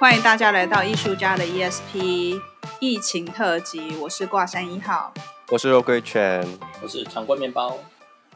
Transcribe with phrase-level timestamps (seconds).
[0.00, 2.40] 欢迎大家来到艺术家的 ESP
[2.78, 5.12] 疫情特辑，我是挂山一号，
[5.48, 6.46] 我是肉桂犬，
[6.80, 7.76] 我是长棍面包。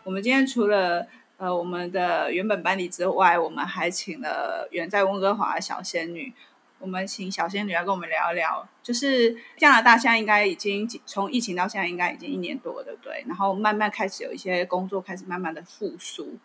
[0.03, 1.07] 我们今天除了
[1.37, 6.33] 呃我们的原本班底之外，我们还请了远在温哥华的小仙女。
[6.81, 13.25] 我们请小仙女来跟我们聊一聊，就是加拿大现在应该已经从疫情到现在应该已经一年多了，对不对？
[13.29, 16.37] 然后慢慢开始有一些工作开始慢慢的复苏。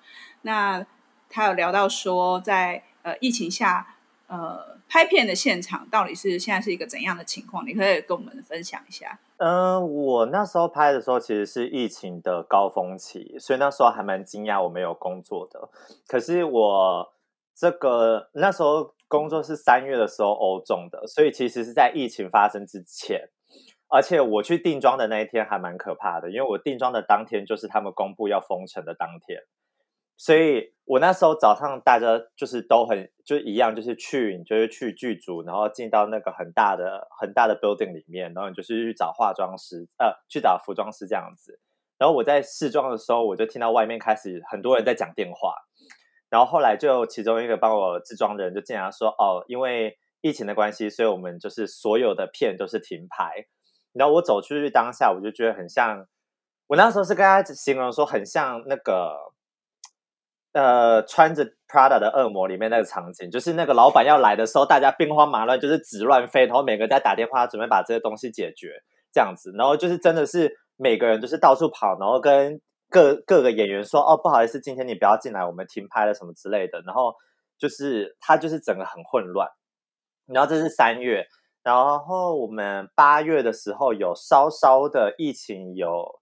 [0.44, 0.86] 那
[1.28, 3.95] 他有聊到说在，在呃疫情下，
[4.27, 7.66] 呃拍片的现场到底是现在是一个怎样的情况？
[7.66, 9.20] 你可以跟我们分享一下。
[9.38, 15.70] 嗯、我那时候拍的时候其实是疫情的高峰期，所以那时候还蛮惊讶我没有工作的。
[16.08, 17.13] 可是我
[17.55, 18.94] 这个那时候。
[19.09, 23.30] 工作是三月的时候欧中的，所以其实是在疫情发生之前，
[23.88, 29.39] 而且我去定妆的那一天还蛮可怕的，因为我定妆的当天就是他们公布要封城的当天，
[30.18, 41.59] 所以我那时候早上大家就是都很就一样，就是去你就是去剧组，然后进到那个很大的很大的 building 里面，然后你就是去找化妆师，呃，去找服装师这样子，
[41.98, 45.54] 然后我在试妆的时候，我就听到外面开始很多人在讲电话。
[46.30, 53.46] 然后后来就其中一个帮我制妆的人就进来说：“哦，因为疫情的关系，所以我们就是所有的片都是停拍。”
[53.96, 56.06] 然后我走出去当下，我就觉得很像，
[56.68, 59.16] 我那时候是跟他形容说很像那个，
[60.58, 68.81] 呃，穿着 Prada 的恶魔里面那个场景，就是那个老板要来的时候，大家兵荒马乱，就是纸乱飞，然后每个人在打电话准备把这些东西解决
[69.13, 72.59] 这样子，然后就是真的是每个人都是到处跑，然后跟。
[72.89, 77.13] 各各个演员说：“哦，不好意思，今天你不要进来，我们停拍了什么之类的。”然后
[77.58, 79.45] 就是他就是整个很混乱。
[80.25, 81.28] 然后这是三月，
[81.63, 86.22] 然后我们八月的时候有稍稍的疫情有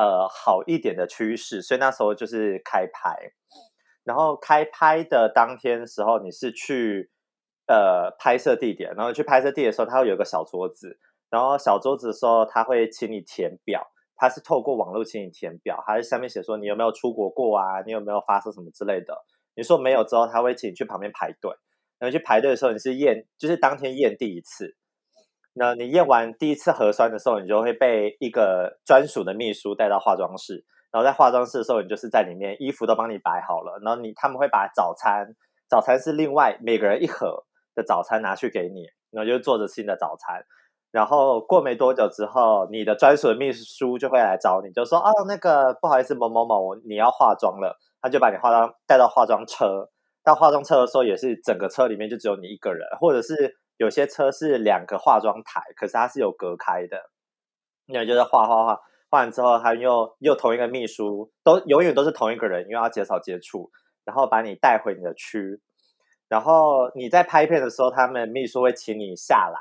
[0.00, 3.32] 呃好一点的趋势，所以那时候就是开拍。
[4.02, 7.10] 然后开拍的当天时候，你是去
[7.66, 13.86] 呃拍摄地点，然后去拍摄地点的时候，他会有个小桌子，然后小桌子的时候他会请你填表。
[14.16, 17.82] 他是透过网络请你填表，还是上面写说你有没有出国过啊？
[17.86, 19.14] 你有没有发生什么之类的？
[19.54, 21.50] 你说没有之后，他会请你去旁边排队。
[21.98, 24.76] 然后去排队的时候，你是验，就是当天验第一次。
[25.52, 30.64] 那你验完第一次核酸的时候，你就会被一个专属的秘书带到化妆室。
[30.92, 33.78] 然后在化妆室的时候，你就是在里面，衣服都帮你摆好了。
[33.84, 35.34] 然后你他们会把早餐，
[35.68, 37.44] 早餐是另外每个人一盒
[37.74, 40.44] 的早餐拿去给你，然后就做着新的早餐。
[40.90, 49.88] 然后过没多久之后，你的专属的秘书就会来找你，就说：“哦，那个不好意思，某某某，你要化妆了。”他就把你化妆带到化妆车。
[50.24, 57.00] 到化妆车的时候，也是整个车里面就只有你一个人，或者是有些车是两个化妆台，可是它是有隔开的。
[57.86, 58.74] 那就是化化化，
[59.08, 63.70] 化完之后，他又又同一个秘书，都永远都是同一个人，因为要减少接触，
[64.04, 65.62] 然后把你带回你的区。
[66.28, 69.58] 然后你在拍片的时候，他们秘书会请你下来。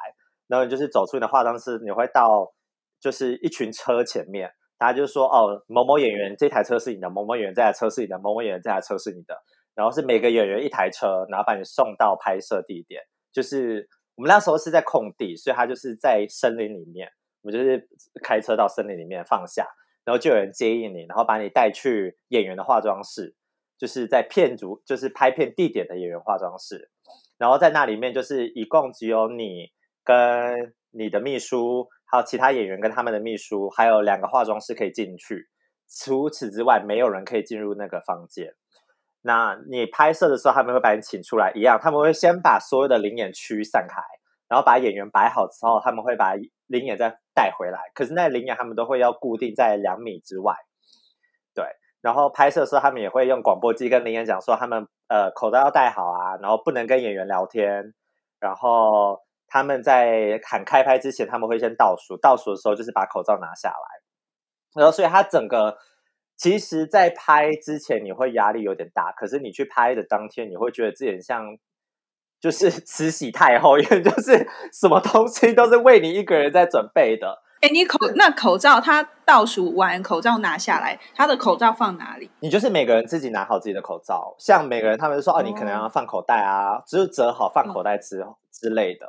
[0.47, 2.51] 然后就是走出你的化妆室，你会到
[2.99, 9.33] 就是一群车前面，大家就说哦，某某演员这台车是你的，某某演员这台车是你的，某某演员这台车是你的，
[9.75, 13.01] 然后是每个演员一台车，然后把你送到拍摄地点。
[13.31, 13.87] 就是
[14.19, 17.09] 我们那时候是在空地，所以他就是在森林里面，
[17.41, 17.87] 我们就是
[18.21, 19.65] 开车到森林里面放下，
[20.03, 23.33] 然后就有人接应你，然后把你带去演员的化妆室，
[23.77, 26.91] 就是在片组就是拍片地点的演员化妆室，
[27.37, 29.71] 然后在那里面就是一共只有你。
[30.01, 35.47] 跟你的秘书，还有其他演员跟他们的秘书，还有两个化妆师可以进去。
[35.87, 38.55] 除此之外，没有人可以进入那个房间。
[39.21, 44.01] 那你拍摄的时候，他们会把你请出来，一样，他们会先把所有的灵眼区散开，
[44.47, 46.35] 然后把演员摆好之后，他们会把
[46.67, 47.79] 灵眼再带回来。
[47.93, 50.55] 可是那灵眼他们都会要固定在两米之外。
[51.53, 51.65] 对，
[52.01, 57.93] 然后拍摄的时候，他们也会用广播机跟灵眼讲说，他们呃口罩要戴好啊，然后不能跟演员聊天，
[58.39, 59.19] 然后。
[59.51, 65.75] 他们在喊开拍之前，他们会先倒数，倒数的时候就是把口罩拿下来，然后所以他整个
[66.39, 71.57] 其实，在拍之前你会压力有点大，可是你去拍的当天，你会觉得自己很像
[72.39, 77.43] 就是 慈禧太后，因为就是什么东西都是为你一个人在准备的。
[77.59, 82.31] 哎，你口那口罩，他倒数完口罩拿下来，他的口罩放哪里？
[82.39, 89.05] 你就是每个人自己拿好自己的口罩，像每个人他们说哦，你可能要放口袋啊，只是折好放口袋之之类的。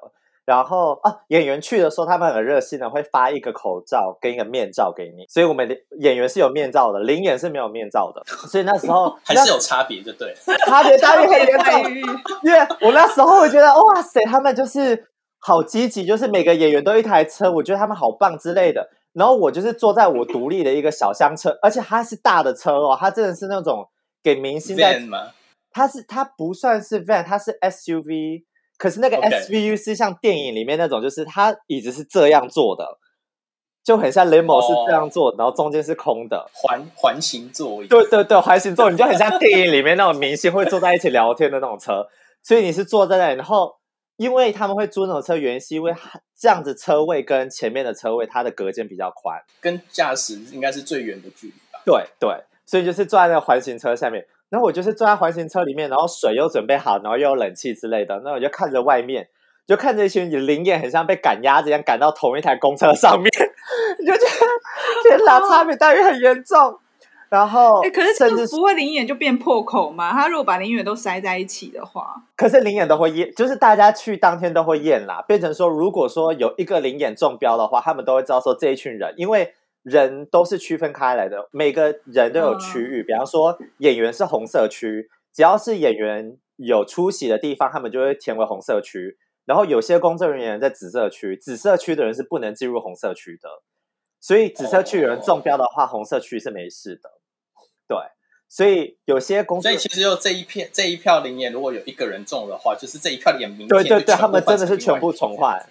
[0.50, 8.20] 然后啊，演员去的时候，他们很热心的会发一个口罩跟一个面罩给你，所以我们的演员是有面罩的，临演是没有面罩的，
[8.50, 10.34] 所以那时候 还是有差别，就对，
[10.66, 12.18] 差别待遇很严重。
[12.42, 15.06] 因为我那时候会觉得，哇塞，他们就是
[15.38, 18.90] 好积极，就是每个演员都一台车，我觉得他们好棒之类的。
[19.12, 23.88] 然后我就是坐在我独立的一个小厢车，而且它是大的车哦，它真的是那种
[24.20, 25.00] 给明星在，
[25.70, 28.49] 它是它不算是 van，它是 SUV。
[28.80, 32.98] 可是那个 SVU 是像电影里面那种，就是它椅子是这样做的，
[33.84, 35.38] 就很像 limo 是这样做，oh.
[35.38, 37.88] 然后中间是空的环环形座椅。
[37.88, 42.08] 对对对，环形座椅，你就很像电影里面那种明星会坐在一起聊天的那种车，
[42.42, 43.76] 所以你是坐在那里，然后
[44.16, 45.94] 因为他们会租那种车，原因是因为
[46.38, 51.82] 这样子车位跟前面的车位它的隔间比较宽，跟驾驶应该是最远的距离吧？
[51.84, 52.30] 对对。
[52.64, 59.28] 所以就是坐在那个环形车下面，然后我就是坐在环形车里面，然后水又准备好，然后又有冷气之类的，那我就看着外面，
[59.64, 63.30] 就看着一群灵眼，很像被赶鸭子一样赶到同一台公车上面，
[64.00, 66.76] 你就觉得天哪，差别待遇很严重。
[67.28, 70.10] 然后，哎，可是这个不会灵眼就变破口吗？
[70.10, 79.54] 他如果把灵眼都塞在一起的话，可是灵眼都会验，就是大家去当天都会验啦，变成说，如果说有一个灵眼中标的话，他们都会知道说这一群人，因为。
[79.82, 83.02] 人都是区分开来的，每个人都有区域。
[83.02, 89.16] 比方说，演员是红色区，只要是演员有出席的地方，他们就会填为红色区。
[89.46, 93.48] 然后有些工作人员在紫色区，紫色区的人是不能进入红色区的。
[94.20, 97.10] 所以紫色区有人中标的话，红色区是没事的。
[97.88, 97.96] 对，
[98.50, 105.66] 所以有些工作，所以其实就这一片这一票里面，如果有一个人中的话，就是这一票演明对对对，他们真的是全部重换，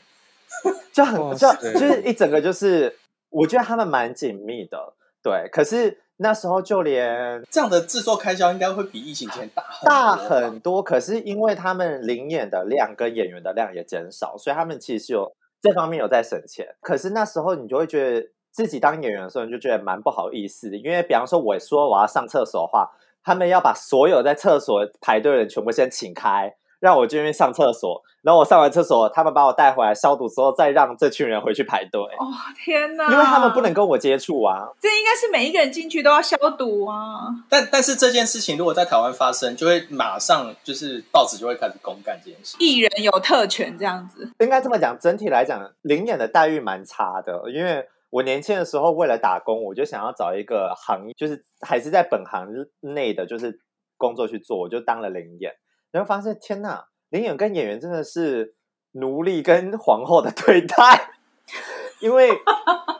[0.91, 2.97] 就很就就是一整个就是。
[3.29, 5.47] 我觉得他们蛮紧密的，对。
[5.51, 10.83] 可是那时候就连这样的制作开销应该会比疫情前大很大很多。
[10.83, 15.31] 可是因为他们临演的量跟演员的量也减少，所以他们其实有
[15.61, 16.67] 这方面有在省钱。
[16.81, 22.91] 可是那时候你就会觉得自己当演员的时候，你就觉得蛮不好意思的，因为比方说我说我要上厕所的话，
[23.23, 26.55] 他们要把所有在厕所排队的人全部先请开。
[26.79, 32.01] 让我进去上厕所，然后我上完厕所，他们把我带回来消毒之后，再让这群人回去排队。
[32.01, 32.31] 哦，
[32.63, 33.11] 天哪！
[33.11, 34.69] 因为他们不能跟我接触啊。
[34.79, 37.27] 这应该是每一个人进去都要消毒啊。
[37.49, 42.55] 但但是这件事情如果在台湾发生，就会马上就是报纸就会开始公干这件事。
[42.59, 44.97] 艺人有特权这样子，应该这么讲。
[44.99, 47.43] 整体来讲，临演的待遇蛮差的。
[47.51, 52.47] 因为我年轻的时候为了打工，我就想要找一个行业，就是还是在本行
[52.79, 53.59] 内的，就是
[53.97, 55.53] 工作去做，我就当了零演。
[55.91, 58.56] 然后发现，天呐，临演跟演员真的是
[58.91, 61.12] 奴隶跟皇后的对待。
[62.00, 62.30] 因为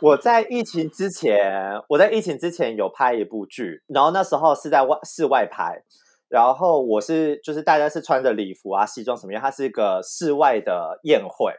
[0.02, 5.84] 我在疫情之前，我在疫情之前有拍一部剧，然后那时候是在外室外拍，
[6.28, 11.54] 然后我是就是大家是穿着礼服啊、西装什么样，它是一个室外的宴会。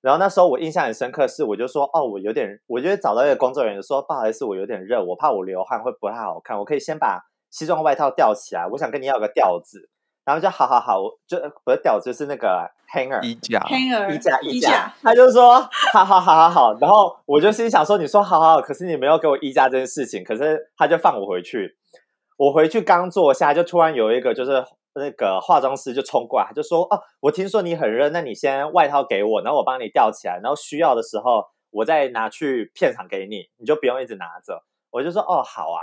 [0.00, 7.20] 然后那时候我印象很深刻，是我就说哦，我有点，我就找到一个工作人员说，不好意思，我有点热，我怕我流汗会不太好看，我可以先把
[7.50, 9.88] 西装外套吊起来，我想跟你要个吊子。
[10.24, 14.94] 然后就好好好，我就不是吊，就是那个 hanger 衣架，hanger 衣架衣架。
[15.02, 15.60] 他就说
[15.92, 21.76] 好好好好好，然后我就心想说，你说好好好，可是你没有给我衣架这件事情，可是他就放我回去。
[22.36, 24.64] 我回去刚坐下，就突然有一个就是
[24.94, 34.62] 那个化妆师就冲过来，他就说哦，我听说你很热，那你先外套给我，然后我帮你吊起来，然后需要的时候我再拿去片场给你，你就不用一直拿着。
[34.90, 35.82] 我就说哦好啊。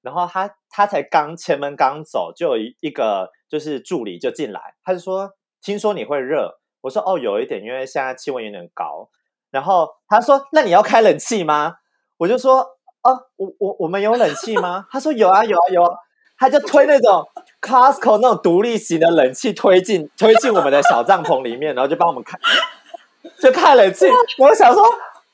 [0.00, 5.30] 然后他他才刚前门刚走，就有一一个就是助理就进来，他就说
[5.62, 9.08] ：“听说你会热。”我说：“哦，有一点，因为现在气温有点高。”
[9.50, 11.76] 然后他说：“那你要开冷气吗？”
[12.18, 12.60] 我就说
[13.02, 15.96] ：“哦，我我我们有冷气吗？”他说：“有啊，有啊，有啊。”
[16.38, 17.26] 他就推那种
[17.60, 22.38] Costco 那种独立型的冷气推进推进我们的小帐篷里面，然后就帮我们开
[23.40, 24.06] 就开冷气。
[24.38, 24.82] 我想说。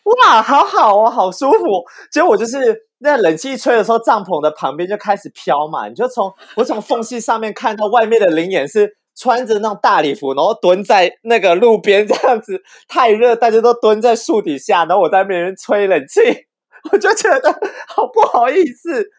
[0.04, 1.83] 哇，好好哦，好舒服。
[2.11, 2.59] 结果我就是
[3.04, 5.87] 那冷气吹的时候，帐篷的旁边就开始飘嘛。
[5.88, 16.20] 你就从我从缝隙上面看到外面的临演是穿着那种大礼服，然后蹲在那个路边这样子，太热，大家都蹲在树底下，然后我在那边吹冷气，
[16.90, 17.52] 我就觉得
[17.87, 19.11] 好不好意思。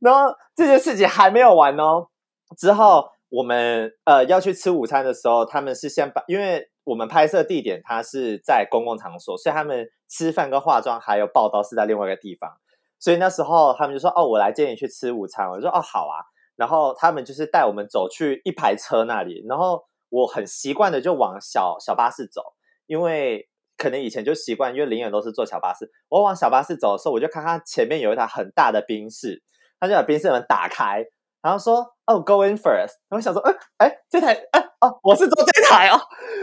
[0.00, 2.08] 然后这件事情还没有完哦，
[2.56, 6.68] 之后我们呃要去吃午餐的时候，他们是先把因为。
[6.84, 12.58] 我们拍摄地点它是在公共场所，所以他们吃饭跟化妆还有报道是在另外一个地方。
[12.98, 16.24] 所以那时候他们就说：“哦，我来接你去吃午餐。”我就说：“哦，好啊。”
[16.56, 22.40] 然后他们就是带我们走去一排车那里，然后我很习惯的就往小小巴士走，
[22.86, 25.90] 因为可能以前就习惯，因为临演都是坐小巴士。
[26.08, 29.42] 我往小巴士走的时候，我就看看前面有一台很大的宾士，
[29.80, 31.04] 他就把宾士门打开。
[31.42, 32.94] 然后说哦，go in first。
[33.08, 36.00] 然后想说，哎哎，这台哎哦，我是坐这台哦。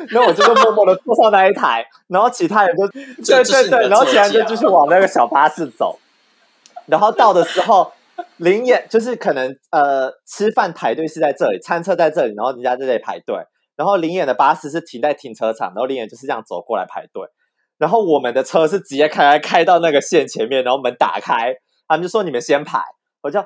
[0.09, 5.97] 然后我就默默的坐上那一台，然后其他人就对对对，然后其他人就继续往那个小巴士走。
[6.91, 7.91] 然后到的时候，
[8.37, 13.37] 林演就是可能呃吃饭排队是在这里，餐车在这里，然后人家在这里排队。
[13.77, 17.23] 然后林演的巴士是停在停车场，然后林演就是这样走过来排队。
[17.79, 21.55] 然后我们的车是直接开开开到那个线前面，然后门打开，
[21.87, 22.79] 他们就说你们先排，
[23.23, 23.45] 我就啊。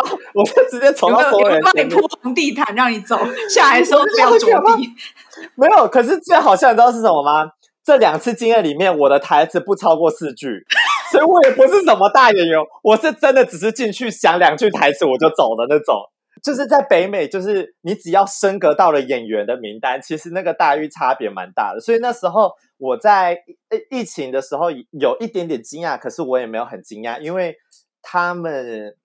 [0.34, 3.16] 我就直接从到所有人前面，有没有帮你铺红地毯让你走，
[3.48, 4.88] 下来的时候不要着地。
[5.54, 7.50] 没有，可是最好笑，你知道是什么吗？
[7.84, 10.64] 这两次经验里面，我的台词不超过四句，
[11.10, 16.02] 所以我也不是什么大演员，我是真的只是进去讲两句台词我就走的那种。
[16.42, 21.80] 就是在北美，就是你只要升格到了演员的名单，其实那个待遇差别蛮大的。
[21.80, 23.44] 所以那时候我在
[23.90, 27.56] 疫情的时候有一点点惊讶，可是我也没有很惊讶，因为
[28.00, 28.96] 他们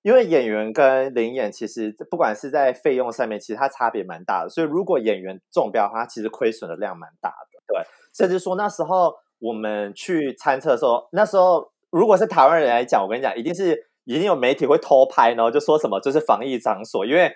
[0.00, 4.48] 因为演员跟临演其实不管是在费用上面，其实它差别蛮大的。
[4.48, 7.60] 所以如果演员中标的话，其实亏损的量蛮大的。
[7.66, 7.82] 对，
[8.14, 13.90] 甚至说那时候我们去餐车的时候，那时候如果是台湾人来讲，我跟你讲，一定是。
[14.04, 17.32] 一定有媒体会偷拍，然后就说什么这是防疫场所，因为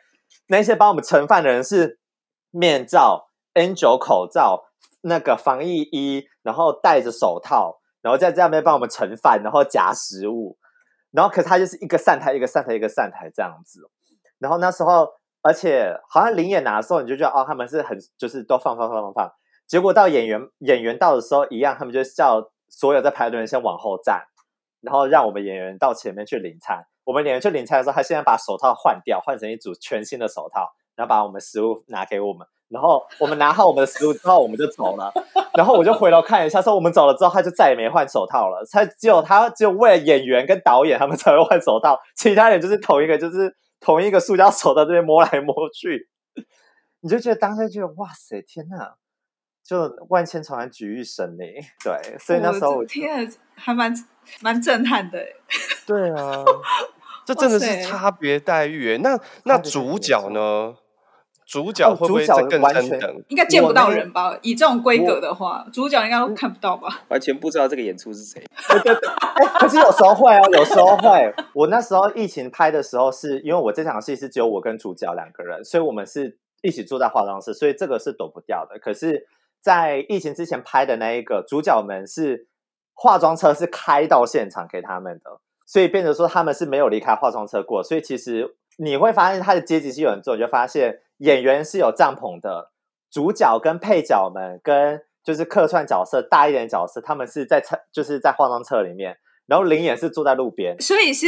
[0.48, 2.00] 那些帮我们盛饭的人是
[2.50, 4.64] 面罩、N9 口罩、
[5.02, 10.56] 那个防疫衣，然后戴着手套，然后在这边帮我们盛饭，然后夹食物，
[11.12, 13.88] 然后可是他就是一个散台一个散台一个散台这样子，
[14.38, 15.06] 然后那时候
[15.42, 19.32] 而且好像临演拿的时候，你就觉得哦他们是很就是都放放放放放，
[19.66, 24.24] 结果到演员演员到的时候一样，他们就叫所有在排队的人先往后站。
[24.80, 26.84] 然后让我们演员到前面去领餐。
[27.04, 32.46] 我们演员去领餐的时候，他现在把手套换掉，换成一组全新的手套，然后把我们食物拿给我们。
[32.68, 35.10] 然后我们拿好我们的食物之后，我们就走了。
[35.56, 38.62] 然后我就回头看一下，说我们走了之后，他就再也没换手套了。
[38.70, 46.10] 他只有他只有为了演员跟导演他们才会换手套，其他人就是同一个，就是同一个塑胶手套这边摸来摸去。
[47.00, 48.96] 你就觉得当下就哇塞，天哪！
[49.64, 51.44] 就万千宠爱举一身呢，
[51.82, 53.92] 对，所以那时候我天，还蛮
[54.42, 55.18] 蛮震撼的。
[55.86, 56.44] 对啊，
[57.24, 58.98] 这真的是差别待遇。
[58.98, 60.74] 那那主角呢？
[61.46, 63.22] 主角会不会更真等？
[63.28, 64.34] 应该见不到人吧？
[64.40, 67.02] 以这种规格的话，主角应该都看不到吧？
[67.08, 68.42] 完全不知道这个演出是谁。
[69.60, 71.34] 可是有时候会啊，有时候会。
[71.54, 78.78] 我那时候疫情拍的时候，是因为我这场戏是只有我跟主角两个人，所以我们是一起住在化妆室，所以这个是躲不掉的。
[78.78, 79.26] 可是。
[79.64, 82.48] 在疫情之前拍的那一个主角们是
[82.92, 87.82] 化妆车是开到现场给他们的，所以变成说他们是没有离开化妆车过。
[87.82, 92.72] 所以其实你会发现他的阶级是有人做，你就发现演员是有帐篷的，
[93.10, 99.16] 主角跟配角们跟就是客串角色大一点的角色，他们是在车就是在化妆车里面，
[99.46, 101.26] 然后林演是坐在路边，所以是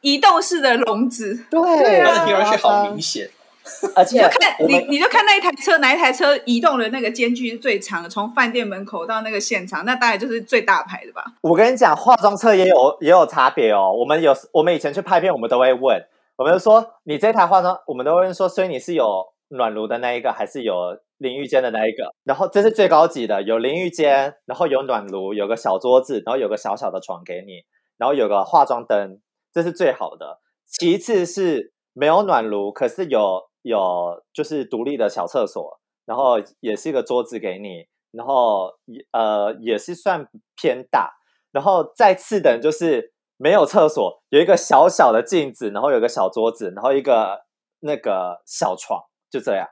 [0.00, 1.60] 移动式的笼子，对，
[2.04, 3.28] 那听上去好明显。
[3.96, 8.08] 而且你就看你，你就看那一台车，哪一台车移动的那个间距是最长的？
[8.10, 11.24] 从饭店门口到那个现场，那大概就是最大牌的吧。
[11.40, 13.90] 我跟你讲，化妆车也有也有差别哦。
[13.98, 15.98] 我们有我们以前去拍片，我们都会问，
[16.36, 22.14] 我们就说你这台化妆，我们都会说，所以你是有暖炉的那一个，还是有淋浴间的那一个？
[22.24, 27.62] 然后这是最高级的，有淋浴间，然后有暖炉，有个小桌子，然后有个小小的床给你，
[27.96, 29.20] 然后有个化妆灯，
[29.54, 30.40] 这是最好的。
[30.66, 33.48] 其次是没有暖炉，可是有。
[33.64, 41.14] 有就是独立的小厕所，然后也是一个桌子给你，然后也呃也是算偏大，
[41.50, 47.46] 然后再次等就是没有厕所，有一个小小的镜子，然后有个小桌子，然后一个
[47.80, 49.66] 那个小床，就这样。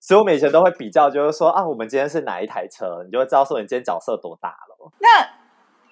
[0.00, 4.92] 所以我们以前都会比较，就是说啊，我们今天是哪一台车，你就会知道说你今天角色多大了。
[5.00, 5.08] 那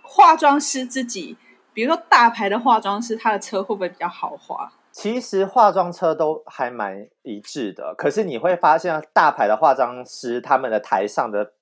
[0.09, 1.37] 化妆师自己，
[1.73, 4.73] 比如说大牌的化妆师，他的车会不会比较豪华？
[4.93, 11.55] 其实化妆车都还蛮一致的，可是你会发现大牌的化妆师他们的台上的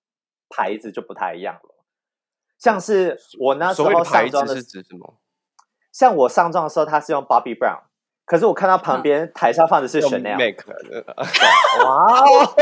[0.48, 1.74] 牌子就不太一样了。
[2.58, 5.14] 像是我那时候上妆的是指什么？
[5.92, 7.80] 像我上妆的时候，他是用 Bobbi Brown，
[8.26, 10.36] 可是我看到旁边台上放的是 Chanel。
[11.84, 12.54] 哇哇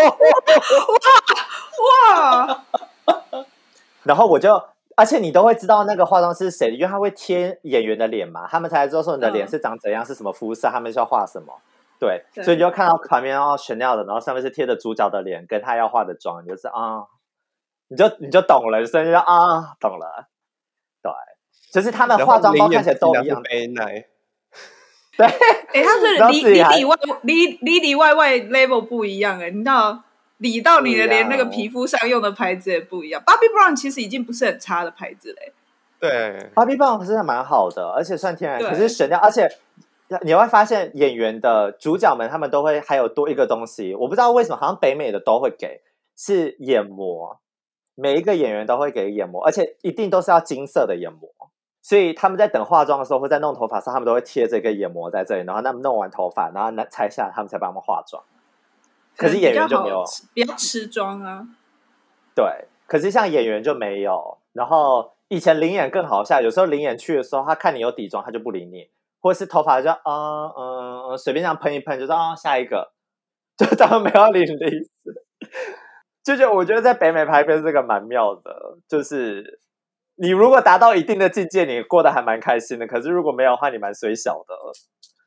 [2.14, 2.64] 哇！
[4.02, 4.62] 然后我就。
[4.98, 11.54] 而且你都会知道那个化妆师是谁，因为他会贴演员的脸嘛，他们才知道说你的脸是长怎样，嗯、是什么肤色，他们需要画什么。
[12.00, 17.04] 对，对所以你就看到旁边哦，Chanel 的，然后上面是贴着主角的脸，跟他要化的妆，就是啊，
[17.86, 20.26] 你就你就懂了，所以就啊，懂了。
[21.00, 21.12] 对，
[21.72, 23.40] 就是他们化妆包看起来都一样。
[25.16, 30.02] 对，哎，他是里里里外里里里外外 level 不一样哎，你知道。
[30.38, 33.23] 理到你的，连那个皮肤上用的牌子也不一样。
[33.23, 35.52] Bobbi Brown 其实已经不是很差的牌子嘞。
[36.00, 38.62] 对，Bobbi Brown 是蛮好的，而且算天然。
[38.62, 39.49] 可是选掉，而且
[40.23, 45.80] 你会发现演员的主角们他们都会还有多一个东西，我不知道为什么，好像北美的都会给，
[46.16, 47.38] 是眼膜。
[47.97, 51.28] 每一个演员都会给眼膜，而且一定都是要金色的眼膜。
[51.83, 58.23] 所以他们在等化妆的时候，或在弄头发时，他们都会贴这个眼膜在这里，然后他们弄完头发，然后拿拆下来，他们才帮他们化妆。
[59.18, 61.44] 可是演员就没有，比较吃妆啊。
[62.34, 64.38] 对，可是像演员就没有。
[64.52, 68.88] 然后以前临演更好笑，有时候临演去的时候，他看你有底妆，他就不理你。
[69.20, 72.92] 或是头发就啊嗯嗯随便这样喷一喷，就说啊下一个，
[73.58, 75.12] 就当然没有领的意思。
[76.22, 79.60] 就就我觉得在北美拍片这个蛮妙的，就是
[80.14, 82.87] 你如果达到一定的境界，你过得还蛮开心的。
[82.87, 84.54] 可是如果没有的话，你蛮衰小的。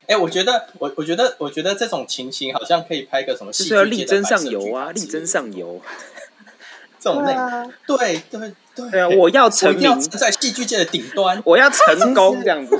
[0.07, 5.79] 哎、欸，我觉得我我觉得我觉得这种情形好像可以拍个什么戏，就是要力争上游啊，力争上游。
[6.99, 9.09] 这种类、啊，对对对对啊！
[9.17, 12.79] 我要成名，在戏剧界的顶端，我要成功这样子。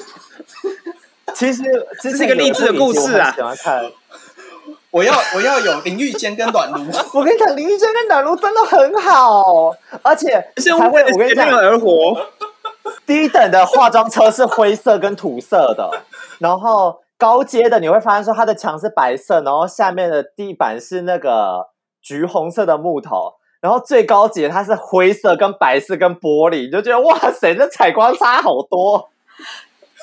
[1.34, 1.64] 其实
[2.04, 3.34] 这是一个励志的故事啊！
[3.36, 3.84] 喜欢看。
[4.92, 6.86] 我要我要有淋浴间跟暖炉。
[7.14, 10.36] 我跟你讲，淋浴间跟暖炉真的很好，而且
[10.78, 12.30] 还会我跟你讲而活。
[13.08, 15.90] 低等的化妆车是灰色跟土色的，
[16.40, 21.68] 然后高阶的你会发现说它的墙是白色，然后下面的地板是那个
[22.02, 29.08] 橘红色的木头，然后最高级的它是灰色跟白色跟玻璃，你就觉得哇塞，这采光差好多。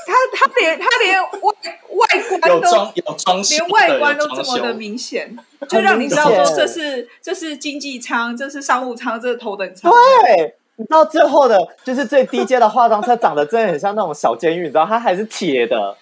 [0.06, 1.54] 他他连他连外
[1.90, 5.36] 外观都有装有装连外观都这么的明显，
[5.68, 9.90] 就让你知道说这是这是经济舱，这是商务舱，这是头等舱。
[9.90, 15.96] 对，你知道最后的就是最低阶的化妆车长得真的很像那种小监狱，你知道它还是铁的，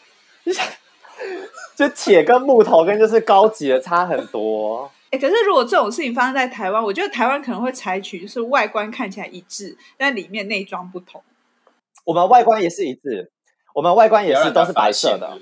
[1.77, 4.91] 就铁跟木头跟就是高级的差很多。
[5.11, 11.23] 哎、欸，可是如果这种事情发生在台湾，我觉得台湾可能会采取就是外观看起来一致，但里面内装不同。
[12.05, 13.31] 我们外观也是一致。
[13.75, 15.39] 我们外观也是都是白色的，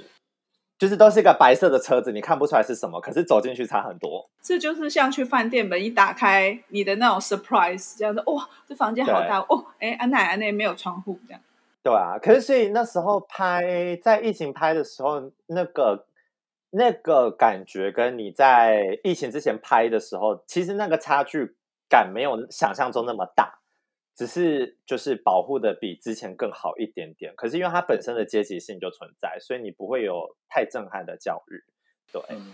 [0.77, 4.29] 就是都是一个白色的车子，你看不出来是什么，可是走进去差很多。
[4.43, 11.41] 这就是像去饭店门一打开，你的那种 surprise，这样子，哇，这房间好大哦，哎，安奈安奈没有窗户这样。
[11.83, 16.05] 对啊，可是所以那时候拍在疫情拍的时候，那个
[16.77, 21.57] 那个感觉跟你在疫情之前拍的时候，其实那个差距
[21.89, 23.61] 感没有想象中那么大。
[24.17, 31.59] 只是就是保护的比之前更好一点点，可是因为它本身的阶级性就存在，所以你不会有太震撼的教育。
[32.13, 32.53] 对，嗯、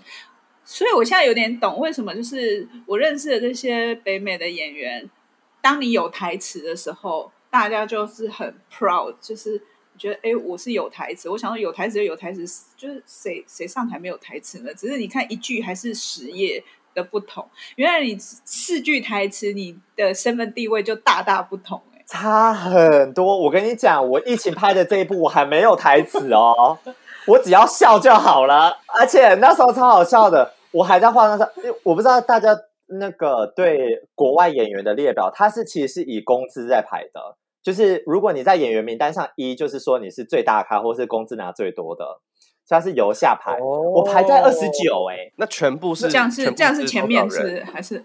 [0.64, 5.10] 所以我现在有点懂为什么，就是我认识的这些北美的演员，
[5.60, 9.60] 当你有台词的时候，大家就是很 proud，就是
[10.00, 11.28] 觉得哎，我是有台词。
[11.28, 12.44] 我想说有台词就有台词，
[12.76, 14.72] 就是谁谁上台没有台词呢？
[14.74, 16.64] 只是你看一句还是十页。
[16.92, 21.80] 的不同，原来你四句台词，你的身份地位就大大不同。
[21.94, 23.38] 欸，差很多。
[23.38, 26.76] 我跟你讲，我疫情拍的这一部我还没有台词哦，
[27.28, 28.76] 我只要笑就好了。
[28.88, 31.48] 而且那时候超好笑的，我还在化妆上，
[31.84, 32.58] 我不知道大家
[32.98, 42.20] 那个对国外演员的列表，它是其实是以工资在排的，就是如果你在演员名单上一，就是说你是最大咖，或是工资拿最多的。
[42.72, 48.04] 他是由下排，哦、我排在二十九哎，那全部是这样是这样是前面是还是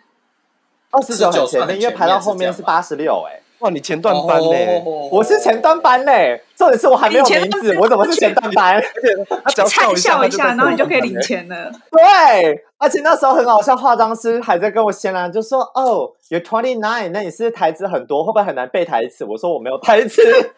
[0.90, 8.76] 二十九很前面，因为排到后面是八十六哎，哇，你前段班嘞，哦、我是前段班嘞，重点是我还没有名字，我怎么是前段班？
[8.76, 11.72] 而且 他只要笑一下，一下然后你就可以领钱了。
[11.92, 19.26] 对，而且那时候很好笑，化妆师还在跟我闲聊，就说哦，有 twenty nine，那你是台词很多，会不会很难背台词？
[19.26, 20.22] 我说我没有台词。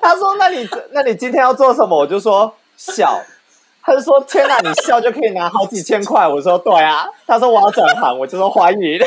[0.00, 3.20] 他说：“那你那你今天要做什么？”我就说：“笑。”
[3.82, 9.00] 他就说：“天哪，你笑就可以拿好几千块。”我说：“对啊。”他说：“我要转行。”我就说：“欢迎。”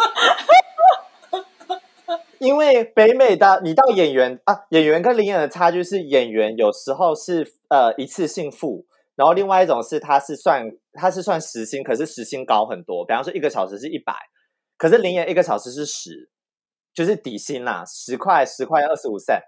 [2.38, 13.04] 因为北美的你到演员啊，演员跟临演的差距是演员有时候是呃一次性付，然后另外一种是他是算他是算时薪，可是时薪高很多。
[13.04, 14.14] 比方说一个小时是一百，
[14.76, 16.30] 可是临演一个小时是十。
[16.92, 19.42] 就是底薪啦，十块十块二十五 cent，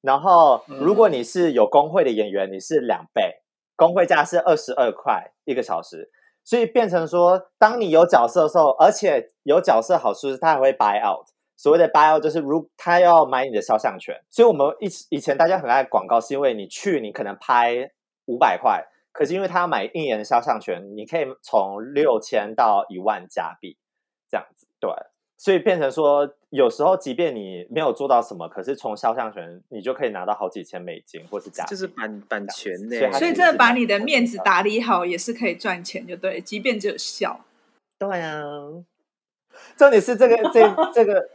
[0.00, 3.34] 然后如果你是有工会的演员，你是两倍，
[3.76, 6.10] 工会价是二十二块一个小时，
[6.48, 11.26] 所以变成说，当你有角色的时候，而且有角色好处是他还会 buy out，
[11.58, 17.90] 所谓的 buy out 就是如他要买你的肖像权，所以我们以以前大家很爱广告，是因为你去你可能拍
[18.24, 18.82] 五百块，
[19.12, 23.76] 可是因为他要买一年的肖像权，你可以从六千到一万加币
[24.30, 24.90] 这样子，对。
[25.40, 33.12] 所以变成说，有时候即便你没有做到什么，可是从肖像权你就可以拿到好几千美金，或是假，就是版版权的。
[33.12, 36.40] 所以真的把你的面子打理好，也是可以赚钱，就对。
[36.40, 37.44] 即便只有笑，
[38.00, 38.34] 对啊。
[39.78, 41.28] 重点是这个这这个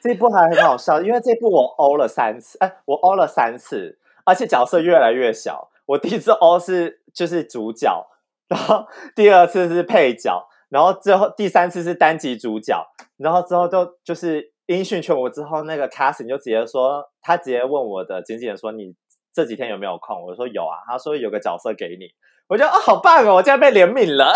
[0.00, 5.70] 这部还很好笑，因为这部我欧了三次，哎，我欧了三次，而且角色越来越小。
[5.84, 8.06] 我第一次欧是就是主角，
[8.48, 10.48] 然后第二次是配角。
[10.68, 18.94] 然后最后第三次是单集主角，然后之后就就是音讯全无之后，那个 casting 就直接说，他直接问我的经纪人说：“你
[19.32, 22.08] 这几天有没有空？”我说：“有啊。”他说：“有个角色给你。”
[22.48, 24.34] 我觉得哦，好棒哦，我竟然被怜悯了。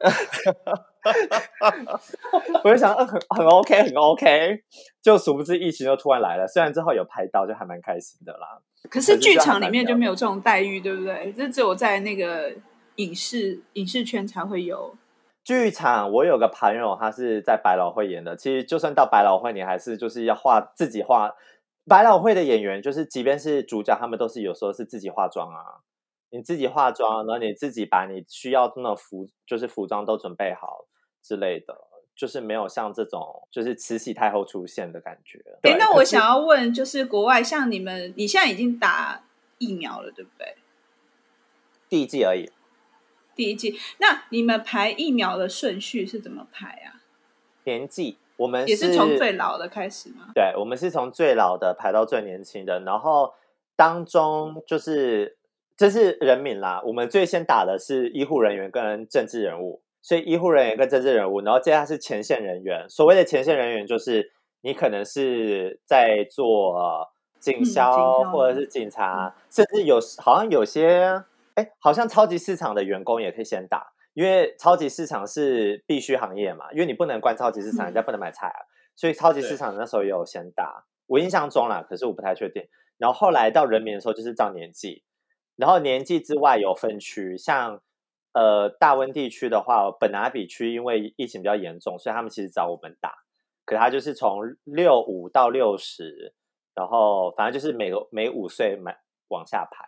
[2.64, 4.62] 我就想，嗯，很很 OK，很 OK，
[5.02, 6.46] 就殊不知疫情就突然来了。
[6.46, 8.58] 虽然之后有拍到，就还蛮开心的啦。
[8.88, 11.34] 可是剧场里面就没有这种待遇，对不对？
[11.36, 12.50] 这只有在那个
[12.96, 14.96] 影视影视圈才会有。
[15.50, 18.36] 剧场，我有个朋友，他是在百老汇演的。
[18.36, 21.34] 其实就算到百老汇，你还是就是要化自己化。
[21.88, 25.82] 百老汇的演员，就是即便是主角，他们都是有时候是自己化妆啊。
[26.30, 30.84] 你自己化妆，然后你自己把你需要的那种服，就是服装都准备好
[31.20, 31.76] 之类的，
[32.14, 35.42] 就是没有像这种就是慈禧太后出现的感觉。
[35.62, 39.24] 哎，那我想要问，就是国外像你们，你现在已经打
[39.58, 40.54] 疫苗了，对不对？
[41.88, 42.48] 第一季而已。
[43.40, 47.00] 第一季，那你们排疫苗的顺序是怎么排啊？
[47.64, 50.26] 年纪，我们是也是从最老的开始吗？
[50.34, 53.32] 对，我们是从最老的排到最年轻的，然后
[53.74, 55.38] 当中就是。
[55.80, 62.84] 这是人民啦，我们最先打的是医护人员跟政治人物，所以医护人员跟政治人物，然后接下来是前线人员。
[62.86, 71.24] 所谓的前线人员，就是你可能是在做警消或者是警察，嗯、甚至有好像有些，
[71.60, 78.58] 哎，好像超级市场的员工也可以先打，因为超级市场是必须行业嘛，因为你不能关超级市场，人家不能买菜啊，
[78.96, 80.86] 所以超级市场那时候也有先打。
[81.06, 82.62] 我印象中啦，可是我不太确定。
[82.96, 85.02] 然后后来到人民的时候，就是照年纪。
[85.56, 87.82] 然后年纪之外有分区，像
[88.32, 93.12] 呃大温地区的话，本拿比区因为疫情比较严重，所以他们其实找我们打，
[93.66, 96.34] 可他就是从六五到六十，
[96.74, 98.96] 然后反正就是每个每五岁买
[99.28, 99.84] 往下排，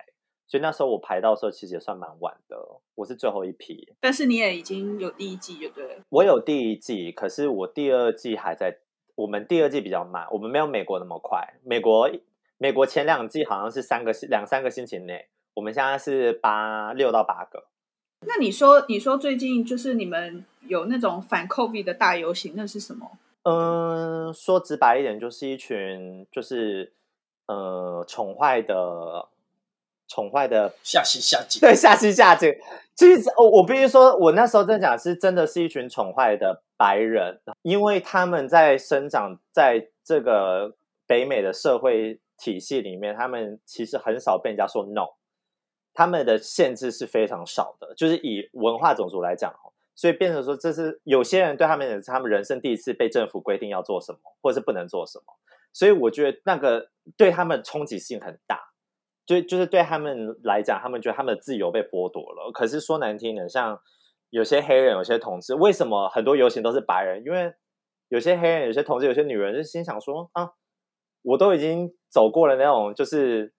[0.47, 2.57] 所以那时候我排到的时候其实也算蛮晚的，
[2.95, 3.93] 我是最后一批。
[4.01, 6.03] 但是你也已经有第一季，就对了。
[6.11, 8.79] 我有第一季，可是我第二季还在，
[9.15, 12.11] 我们第二季比较慢，我们没有美国那么快，美国
[12.59, 15.29] 美国前两季好像是三个两三个星期内。
[15.55, 17.65] 我们现在是八六到八个。
[18.27, 23.11] 那你说，你说最近就是你们有那种反 COVID 的大游行，那是什么？
[23.43, 26.93] 嗯，说直白一点，就是一群就是
[27.47, 29.29] 呃宠坏的
[30.09, 32.55] 宠坏的下西下井，对下西下井。
[32.95, 40.75] 其实我我必须说，我那时候在讲是真的是一群宠坏的白人，因为他们在生长在这个
[41.07, 45.15] 北美的社会体系里面，他们其实很少被人家说 no。
[45.95, 49.55] 他们的限制是非常少的，就是以文化种族来讲，
[49.95, 55.35] 所以变成说，这是有些人对他们也是他们人生第一次被政府规定要做什么，或者是不能做什么，
[55.71, 56.89] 所以我觉得那个
[57.19, 58.72] 对他们冲击性很大，
[59.27, 62.51] 就就是对他们来讲，他们觉得他们的自由被剥夺了。
[62.53, 63.81] 可是说难听点，像
[64.31, 67.23] 有些黑人、有些同志，为什么很多游行都是白人？
[67.25, 67.53] 因为
[68.09, 70.51] 有些黑人、有些同志、有些女人就心想说啊，
[71.23, 73.53] 我都已经走过了那种就是。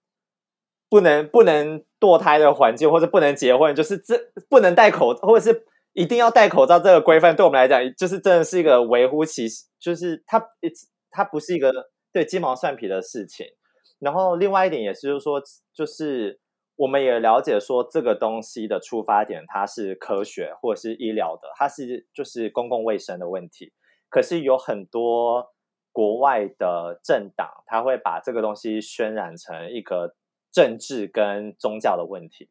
[0.89, 4.15] 不能不能堕胎的环境，或者不能结婚，就是这
[4.47, 9.47] 不能戴口，或者是一定要戴口罩这个规范，对我们来讲，就是真的是一个微乎其，
[9.79, 10.39] 就是它
[11.09, 11.73] 它不是一个
[12.11, 13.47] 对鸡毛蒜皮的事情。
[14.03, 15.41] 然后另外一点也是，就是说，
[15.73, 16.39] 就是
[16.75, 23.71] 我们也了解说，这个东西的出发点它是科学或者是医疗的，它是就是公共卫生的问题。
[24.09, 25.53] 可是有很多
[25.91, 30.15] 国外的政党，他会把这个东西渲染成一个。
[30.53, 32.47] 政治跟宗教的问题，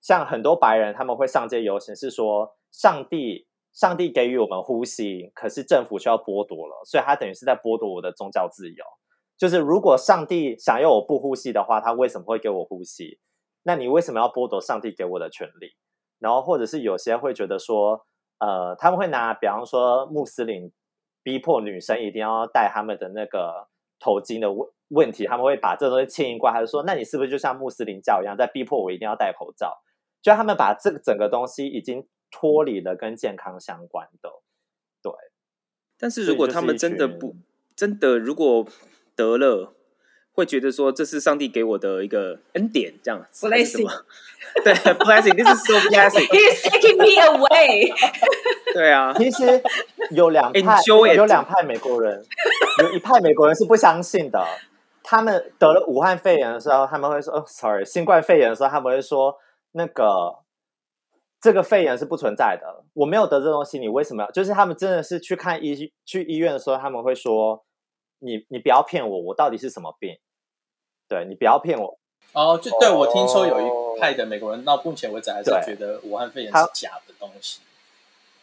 [0.00, 8.84] 像很多白人他们会上街游行，是说上帝，上帝给予我们呼吸，可是政府需要剥夺了，所以他等于是在剥夺我的宗教自由。
[9.36, 13.18] 就是如果上帝想要我不呼吸的话，他为什么会给我呼吸？
[13.62, 15.74] 那你为什么要剥夺上帝给我的权利？
[16.18, 18.06] 然后或者是有些会觉得说，
[18.38, 20.72] 呃，他们会拿，比方说穆斯林
[21.22, 23.68] 逼迫女生一定要戴他们的那个
[23.98, 29.82] 头巾的问问题，他们会把这东西牵引过来，还是说，那你是不是就像穆斯林教一样，在逼迫我一定要戴口罩？
[30.22, 34.30] 就他们把这个整个东西已经脱离了跟健康相关的，
[35.02, 35.12] 对。
[35.98, 37.36] 但是如果他们真的不
[37.76, 38.66] 真的，如果
[39.16, 39.74] 得了，
[40.32, 43.46] 会觉得说这是上帝给我的一个恩典，这样子。
[43.46, 43.88] Blessing，
[44.64, 46.26] 对，Blessing，This is so blessing。
[46.28, 47.92] He's taking me away。
[48.72, 49.62] 对啊，其实
[50.10, 52.24] 有两派，有两派美国人，
[52.82, 54.44] 有一派美国人是不相信的。
[55.06, 59.36] 他们得了武汉肺炎的时候，他们会说：“哦，sorry，新冠肺炎的时候，他们会说
[59.72, 60.38] 那个
[61.42, 64.30] 这个肺炎是不存在的，我没有得这东西，你为什么要？
[64.30, 67.62] 就是他们真的是去看医去医院的时候，他们会说：
[68.18, 70.18] 你你不要骗我，我到底是什么病？
[71.08, 71.98] 对，你不要骗我。
[72.32, 77.60] 哦，就对，我听说有一派的美国人到目前为止还是觉得武汉肺炎是假的东西。”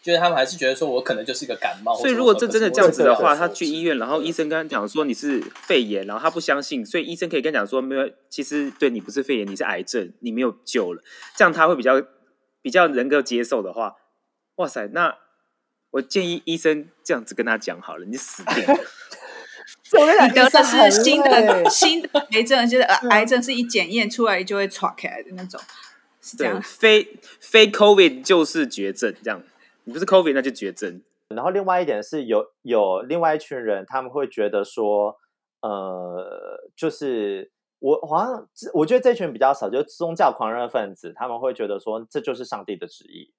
[0.02, 1.96] 就是他们还是觉得说，我可能就是一个感冒。
[1.96, 11.04] 所以如果这真的这样子的话，他去医院，然后医生跟他讲说你是肺炎，然后他不相信，所以医生可以跟他讲说，没有，其实对你不是肺炎，你是癌症，你没有救了。
[11.36, 12.02] 这样他会比较
[12.64, 13.96] 比较能够接受的话，
[14.56, 15.16] 哇塞，那
[15.92, 18.80] 我建议医生这样子跟他讲好了，你死定了。
[20.28, 25.60] 你得的是新的新的 癌症，就是癌症是一检验出来就会闯开来的那种，
[26.22, 26.62] 是这样。
[26.62, 29.44] 非非 COVID 就是绝症，这样。
[29.84, 31.02] 你不是 COVID 那就绝症。
[31.30, 35.18] 然后另外一点是有有另外一群人，他们会觉得说，
[35.62, 43.34] 呃，就是我好像我觉得这群比较少，就是宗教狂热分子，他们会觉得说这就是上帝的旨意。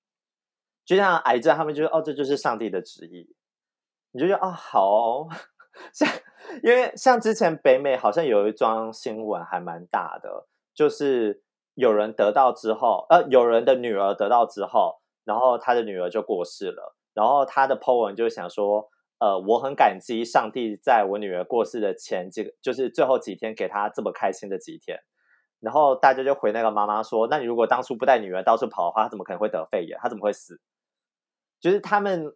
[0.85, 3.35] 就像癌症，他们就说哦，这就是上帝的旨意。
[4.15, 5.29] 你就觉得啊、哦，好哦，
[5.92, 6.08] 像。
[6.62, 11.42] 因为像之前北美好像有一桩新闻还蛮大的，就是
[11.74, 24.98] 有人得到之后，呃，有人的女儿得到之后，然后他的女儿就过世了，然后他的 po 文就想说，呃，我很感激上帝在我女儿过世的前几，就是最后几天给她这么开心的几天，
[25.61, 29.98] 然后大家就回那个妈妈说，那你如果当初不带女儿到处跑的话，她怎么可能会得肺炎？
[30.02, 30.61] 她怎么会死？
[31.61, 32.35] 就是他们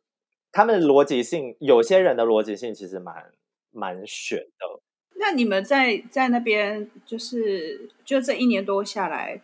[0.57, 3.31] 他们的逻辑性，有些人的逻辑性其实蛮。
[3.79, 4.81] 蛮悬的。
[5.17, 9.43] 那你们在在那边，就是就这一年多下来，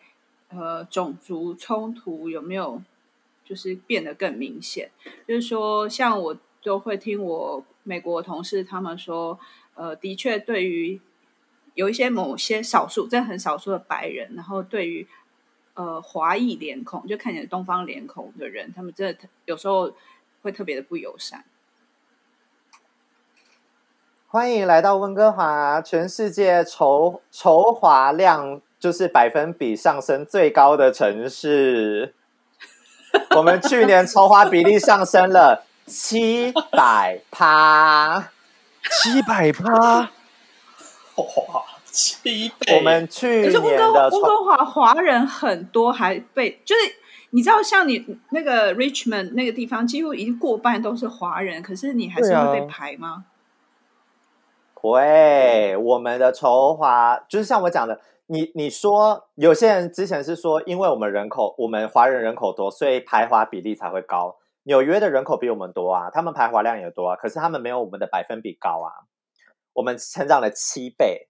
[0.48, 2.80] 呃，种族冲突有没有
[3.44, 4.90] 就是变得更明显？
[5.28, 9.38] 就是说，像我都会听我美国同事他们说，
[9.74, 10.98] 呃，的确对于
[11.74, 15.06] 有一些某些少数，真的很少数的白人，然后对于
[15.74, 19.94] 呃华裔脸孔，就看起来东方脸孔的人，他们真的有时候
[20.42, 21.44] 会特别的不友善。
[24.26, 32.14] 欢迎来到温哥华，全世界仇仇华量就是百分比上升最高的城市。
[33.36, 38.30] 我们去年仇华比例上升了七百趴，
[38.90, 40.10] 七百趴，
[41.16, 42.76] 哇，七倍！
[42.76, 46.80] 我们去年的可是温哥温哥华华人很多，还被就是
[47.30, 53.26] 你知道，像你那个 Richmond 那个地方，几乎已经过半都是华人，可是你还是会被排吗？
[54.82, 64.38] 喂，我们的仇华就是像我讲的，你你说有些人之前是说，因为我们人口，我们华人人口多，所以排华比例才会高。
[64.64, 69.06] 纽约的人口比我们多啊，他们排华量也多啊，可是他们没有我们的百分比高啊。
[69.74, 71.28] 我们成长了七倍，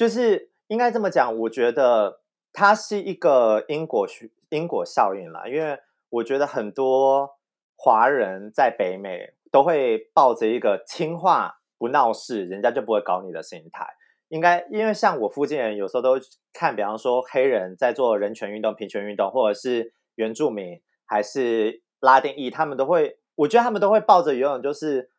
[0.00, 1.38] 就是应该这么讲。
[1.40, 2.20] 我觉得
[2.54, 4.08] 它是一个因果
[4.48, 7.36] 因果效应啦，因为我觉得很多
[7.76, 11.58] 华人在北美都会抱着一个听话。
[11.76, 13.86] 不闹事，人家就不会搞你的心态。
[14.28, 16.18] 应该，因为像我附近人，有时候都
[16.52, 25.10] 看，比方说黑人在做人权运动、平权运动，或者是原住民，还是拉丁裔，他们都会，我觉得他们都会抱着有种就是，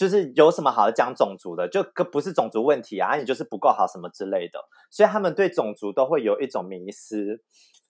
[0.00, 4.58] 就是有什么好讲种族的，就不是种族问题啊，你就是不够好什么之类的，
[4.90, 7.42] 所以他们对种族都会有一种迷思。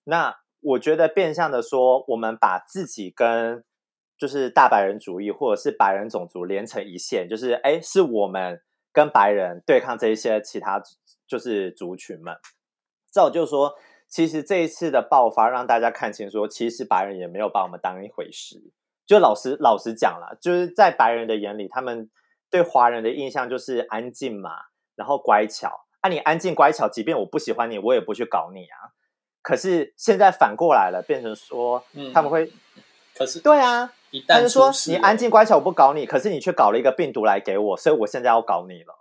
[0.03, 3.62] 那我觉得变相的说，我们把自己跟
[4.18, 8.61] 就是大白人主义，或者是白人种族连成一线，就是哎，是我们
[8.92, 10.83] 跟白人对抗这一些其他
[11.29, 12.35] 就是族群们。
[13.12, 13.75] 这我就说，
[14.09, 18.73] 其实这一次的爆发让大家看清说，其实白人也没有把我们当一回事。
[19.11, 22.09] 就老实老实讲了，就是在白人的眼里，他们
[22.49, 24.53] 对华人的印象就是安静嘛，
[24.94, 25.85] 然后乖巧。
[26.01, 28.94] 啊，你安静乖巧，即便我不喜欢你，我也不去搞你啊。
[29.42, 31.83] 可是现在反过来了，变成说
[32.14, 32.83] 他们会，嗯、
[33.16, 33.90] 可是对啊。
[34.29, 36.07] 但是说：“你安静乖巧，我不搞你。
[36.07, 38.94] 可是你却搞了一个病毒来给我，所以我现在要搞你了。”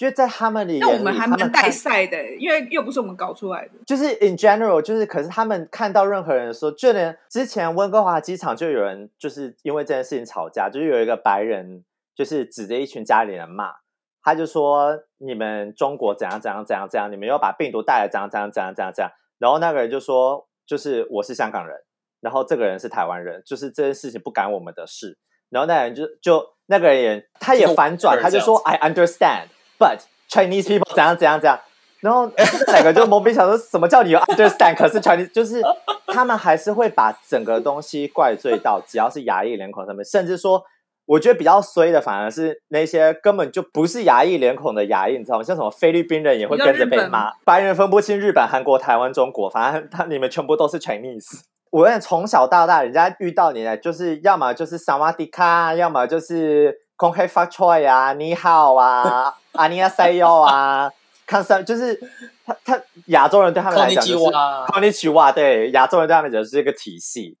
[0.00, 3.72] 就在他们里，那我们还蛮带赛的，因为又不是我们搞出来的。
[3.86, 11.84] 就是 in general，就是可是他们看到任何人的时候，就连之前温哥华机场就有人就是因为这件事情吵架，就是有一个白人
[12.14, 13.74] 就是指着一群家里人骂，
[14.22, 21.76] 他就说：“你们中国怎样怎样怎样怎样，你们又把病毒带来怎样怎样怎样怎样怎样。”然后那个人就说：“就是我是香港人。”
[22.22, 25.18] 然后这个人是台湾人，就是这件事情不干我们的事。
[25.50, 29.48] 然后那个人就就那个人也他也反转，他就说 I understand,
[29.80, 31.58] but Chinese people 怎样怎样怎样。
[32.00, 32.30] 然后
[32.68, 34.74] 两个就懵逼，想说什么叫你 understand？
[34.76, 35.60] 可是 Chinese 就是
[36.06, 40.62] 他们还是会把整个东西怪罪到只要是亚裔脸孔上面，甚至说
[41.04, 45.42] 我觉得比较衰的反而是那些根本就不是牙裔脸孔的牙裔，你知道吗？
[45.42, 51.40] 像什么菲律宾人也会跟着被骂，白人分不清日本、韩国、台湾、中国，反正他你们全部都是 Chinese。
[51.70, 60.92] 我问从小到大，人家遇到你呢，就是要么就是萨瓦迪卡，要么就是空黑发错呀，你好啊，阿尼亚塞哟啊，
[61.26, 61.98] 康森，就是
[62.44, 64.30] 他他亚洲人对他们来讲就是
[64.70, 67.38] 康尼奇瓦，对亚洲人对他们讲是一个体系，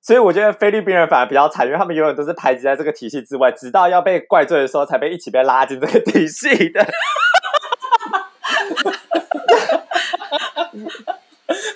[0.00, 6.86] 所以我觉得菲律宾人反而比较惨，因为他们永远都是排挤在这个体系之外，直到要被怪罪的时候，才被一起被拉进这个体系的。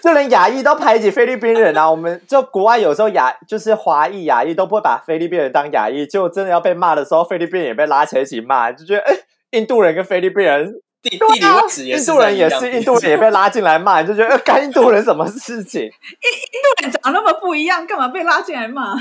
[0.03, 1.88] 就连亚裔都排挤菲律宾人啊！
[1.88, 9.17] 我们就国外有时候亚就是华裔亚裔都不会把菲律宾人当亚裔，就真的要被骂的时候，菲律宾人也被拉起来一起骂，就觉得哎，
[9.51, 15.83] 印度人跟菲律宾人地地理位置也是，印度人也是，印度人也被拉进来骂，就觉得干印度人什么事情？
[15.83, 18.97] 印印度人长得那么不一样，干嘛被拉进来骂？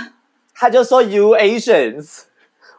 [0.54, 2.26] 他就说 You Asians。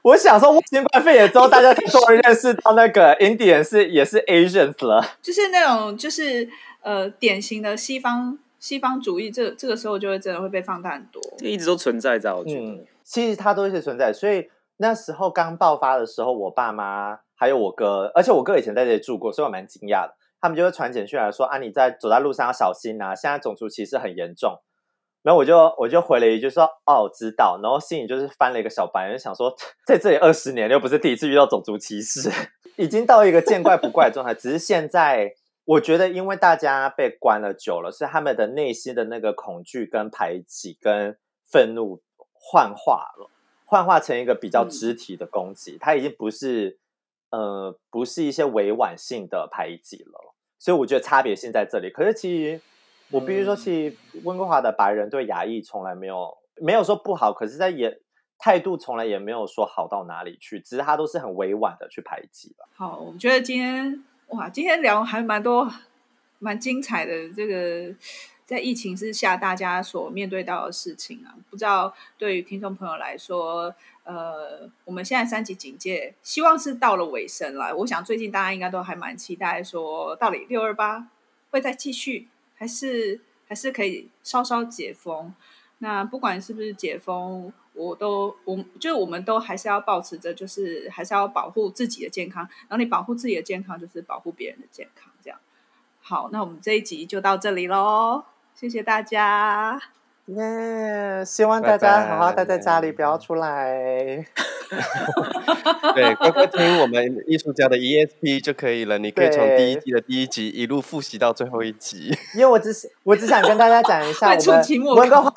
[0.03, 6.49] 我想说，新冠肺炎之后，大家终于认识到那个 Indian 是也是 Asians 了，就是那种就是
[6.83, 24.61] 呃典型的西方西方主义，这这个时候就会真的会被放大很多，一直都存在在我觉得、嗯，其实它都一直存在，所以那时候刚爆发的时候，我爸妈还有我哥，而且我哥以前在这里住过，所以我蛮惊讶的，他们就会传简讯来说啊，你在走在路上要小心啊，现在种族歧视很严重。
[25.23, 29.55] 然后我就我就回了一句说哦，知道，然后心里就是翻了一个小白眼，想说
[29.87, 32.29] 在这里二十年又不是第一次遇到种族歧视，
[32.77, 34.35] 已经到一个见怪不怪的状态。
[34.35, 35.33] 只是现在
[35.64, 43.31] 我觉得，因为大家被关了久了，所以他们的内心的那个恐惧、跟排挤、跟愤怒幻化了，
[43.64, 45.79] 幻化成一个比较肢体的攻击。
[45.79, 46.79] 它已经不是
[47.31, 51.90] 呃不是一些委婉性的排挤了，所以我觉得差别性在这里。
[51.90, 52.61] 可是其实。
[53.11, 58.01] 我必须说，其实温哥华的白人对亚裔从来没有没有说不好，可是，在也
[58.38, 62.64] 态度从来也没有说好到哪里去，只是他都是很委婉的去排挤吧。
[62.75, 65.71] 好，我觉得今天哇，今天聊还蛮多
[66.38, 67.29] 蛮精彩的。
[67.31, 67.95] 这个
[68.45, 77.77] 在疫情之下，大家所面对到的事情啊，不知道对于听众朋友来说，呃，我们现在三级警戒，希望是到了尾声了。
[77.77, 81.09] 我想最近大家应该都还蛮期待，说到底六二八
[81.51, 82.29] 会再继续。
[82.55, 85.35] 还是还是可以稍稍解封。
[85.79, 92.43] 那不管是不是解封，我都我就我们都还是要保持着，就是还是要保护自己的健康。
[92.69, 95.11] 然后你保护自己的健康，就是保护别人的健康。
[95.23, 95.39] 这样
[96.01, 99.81] 好，那我们这一集就到这里喽，谢谢大家。
[100.27, 104.25] 耶！Yeah, 希望大家好好待在家里，不要出来。
[105.95, 108.99] 对，乖乖听我们艺术家的 ESP 就可以了。
[108.99, 112.17] 你可以从第一季的第一集一路复习到最后一集。
[112.35, 115.31] 因为我只是我只想跟大家讲一下， 我们温哥华，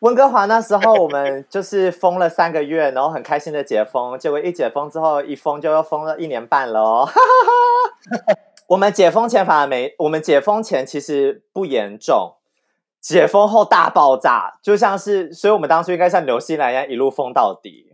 [0.00, 7.08] 温哥华那时候我们就是封了三个月，然后很开心的解封，结果一解封之后一封就又封了一年半了哦。
[8.68, 12.34] 我们解封前反而没，我们解封前其实不严重，
[13.00, 17.84] 解封后大爆炸，就像是，所以我们当初应该像纽西兰一样一路封到底。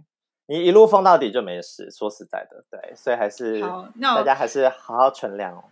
[0.47, 3.87] 你一路封到底就没事，说实在的，对，所以还是好，
[4.17, 5.63] 大家还是好好存粮哦，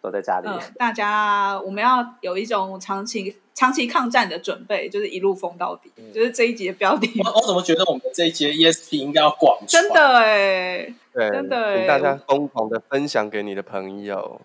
[0.00, 0.48] 躲在家里。
[0.48, 7.20] 嗯、大家我们要有一种长期长期抗战的准备，就是一路封到底，嗯、就是这一集的标题。
[7.24, 9.82] 我， 我怎么觉得我们这一集 ESP 应该要广传？
[9.82, 14.40] 真的哎，对，真的，请大家疯狂的分享给你的朋友。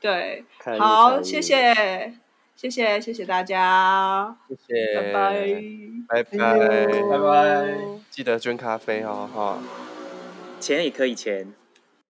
[0.00, 0.44] 对，
[0.78, 2.14] 好，谢谢。
[2.56, 5.44] 谢谢谢谢大家，谢谢，拜拜，
[6.08, 6.56] 拜拜，
[7.02, 7.76] 拜拜，
[8.10, 9.58] 记得捐咖啡哦，哈，
[10.58, 11.52] 钱也可以钱。